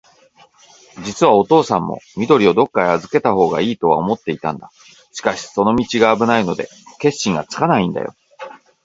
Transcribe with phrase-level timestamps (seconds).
[1.05, 4.71] じつはおとうさんも、緑をどっかへあずけたほうがいいとは思っていたんだ。
[5.11, 8.15] しかし、その道があぶないので、決心がつかないんだよ。